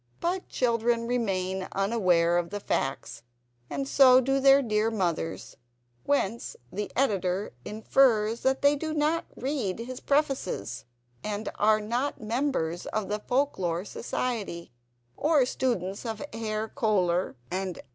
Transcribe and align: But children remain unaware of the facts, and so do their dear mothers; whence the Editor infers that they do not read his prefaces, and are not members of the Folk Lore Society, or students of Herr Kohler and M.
But 0.19 0.49
children 0.49 1.05
remain 1.05 1.67
unaware 1.73 2.39
of 2.39 2.49
the 2.49 2.59
facts, 2.59 3.21
and 3.69 3.87
so 3.87 4.19
do 4.19 4.39
their 4.39 4.63
dear 4.63 4.89
mothers; 4.89 5.57
whence 6.05 6.55
the 6.71 6.91
Editor 6.95 7.53
infers 7.65 8.41
that 8.41 8.63
they 8.63 8.75
do 8.75 8.95
not 8.95 9.25
read 9.35 9.77
his 9.77 9.99
prefaces, 9.99 10.85
and 11.23 11.49
are 11.53 11.79
not 11.79 12.19
members 12.19 12.87
of 12.87 13.09
the 13.09 13.19
Folk 13.19 13.59
Lore 13.59 13.85
Society, 13.85 14.71
or 15.15 15.45
students 15.45 16.03
of 16.03 16.23
Herr 16.33 16.67
Kohler 16.67 17.35
and 17.51 17.77
M. 17.77 17.83